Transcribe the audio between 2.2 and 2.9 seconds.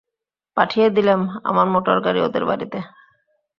ওদের বাড়িতে।